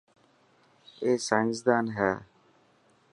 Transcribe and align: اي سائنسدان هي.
اي 1.03 1.11
سائنسدان 1.27 1.85
هي. 1.97 2.13